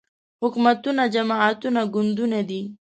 حکومتونه 0.41 1.03
جماعتونه 1.15 1.81
ګوندونه 1.95 2.39
دي 2.49 2.61